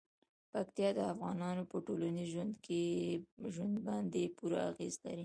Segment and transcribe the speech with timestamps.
[0.53, 2.29] پکتیکا د افغانانو په ټولنیز
[3.55, 5.19] ژوند باندې پوره اغېز لري.